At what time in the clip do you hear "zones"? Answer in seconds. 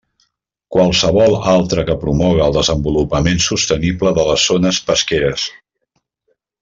4.53-4.81